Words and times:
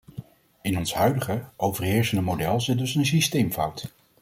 In 0.61 0.77
ons 0.77 0.93
huidige, 0.93 1.43
overheersende 1.55 2.21
model 2.23 2.59
zit 2.61 2.77
dus 2.77 2.95
een 2.95 3.05
systeemfout. 3.05 3.93